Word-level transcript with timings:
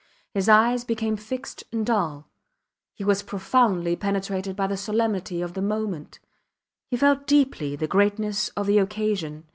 His 0.33 0.49
eyes 0.49 0.83
became 0.83 1.15
fixed 1.15 1.63
and 1.71 1.85
dull. 1.85 2.27
He 2.95 3.03
was 3.03 3.21
profoundly 3.21 3.95
penetrated 3.95 4.55
by 4.55 4.65
the 4.65 4.75
solemnity 4.75 5.43
of 5.43 5.53
the 5.53 5.61
moment; 5.61 6.17
he 6.87 6.97
felt 6.97 7.27
deeply 7.27 7.75
the 7.75 7.85
greatness 7.87 8.49
of 8.57 8.65
the 8.65 8.79
occasion. 8.79 9.43